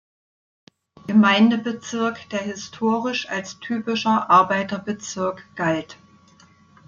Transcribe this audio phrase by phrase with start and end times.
[1.05, 5.99] Gemeindebezirk, der historisch als typischer Arbeiterbezirk galt.